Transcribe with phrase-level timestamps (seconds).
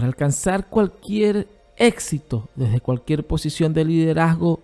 [0.00, 4.60] Para alcanzar cualquier éxito desde cualquier posición de liderazgo,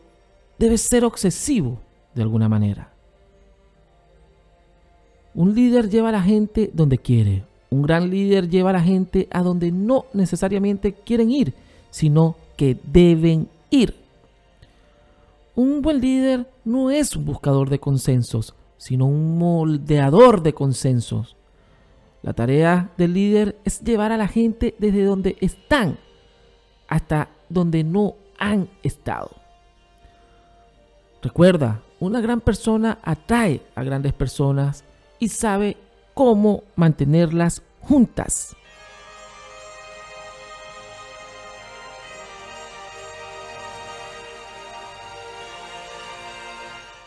[0.58, 1.78] debe ser obsesivo
[2.14, 2.90] de alguna manera.
[5.34, 7.44] Un líder lleva a la gente donde quiere.
[7.68, 11.52] Un gran líder lleva a la gente a donde no necesariamente quieren ir,
[11.90, 13.94] sino que deben ir.
[15.54, 21.35] Un buen líder no es un buscador de consensos, sino un moldeador de consensos.
[22.22, 25.98] La tarea del líder es llevar a la gente desde donde están
[26.88, 29.30] hasta donde no han estado.
[31.22, 34.84] Recuerda, una gran persona atrae a grandes personas
[35.18, 35.76] y sabe
[36.14, 38.56] cómo mantenerlas juntas.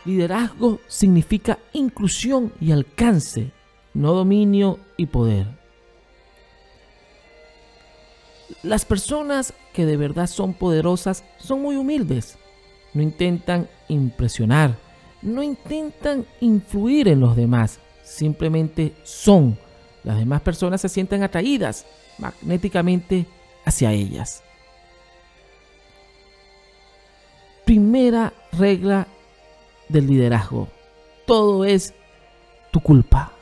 [0.06, 3.52] Liderazgo significa inclusión y alcance
[3.94, 5.48] no dominio y poder.
[8.64, 12.38] Las personas que de verdad son poderosas son muy humildes.
[12.94, 14.76] No intentan impresionar,
[15.22, 19.58] no intentan influir en los demás, simplemente son.
[20.04, 21.86] Las demás personas se sienten atraídas
[22.18, 23.26] magnéticamente
[23.66, 24.44] hacia ellas.
[27.66, 29.08] Primera regla
[29.88, 30.68] del liderazgo.
[31.28, 31.94] Todo es
[32.72, 33.39] tu culpa.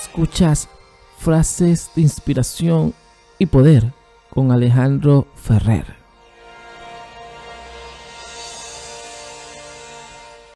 [0.00, 0.68] Escuchas
[1.18, 2.94] frases de inspiración
[3.38, 3.92] y poder
[4.30, 5.97] con Alejandro Ferrer.